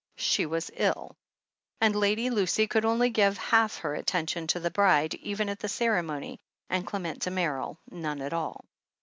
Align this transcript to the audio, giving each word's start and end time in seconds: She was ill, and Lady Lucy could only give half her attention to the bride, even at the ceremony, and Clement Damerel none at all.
She 0.17 0.47
was 0.47 0.71
ill, 0.73 1.15
and 1.79 1.95
Lady 1.95 2.31
Lucy 2.31 2.65
could 2.65 2.85
only 2.85 3.11
give 3.11 3.37
half 3.37 3.75
her 3.77 3.93
attention 3.93 4.47
to 4.47 4.59
the 4.59 4.71
bride, 4.71 5.13
even 5.13 5.47
at 5.47 5.59
the 5.59 5.69
ceremony, 5.69 6.39
and 6.71 6.87
Clement 6.87 7.19
Damerel 7.19 7.77
none 7.91 8.19
at 8.23 8.33
all. 8.33 8.65